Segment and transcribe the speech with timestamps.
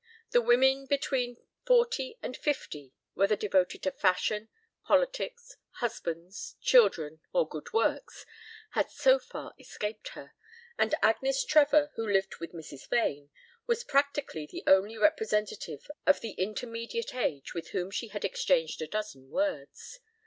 [0.31, 4.49] The women between forty and fifty, whether devoted to fashion,
[4.85, 8.25] politics, husbands, children, or good works,
[8.71, 10.33] had so far escaped her,
[10.75, 12.89] and Agnes Trevor, who lived with Mrs.
[12.89, 13.29] Vane,
[13.67, 18.87] was practically the only representative of the intermediate age with whom she had exchanged a
[18.87, 19.99] dozen words.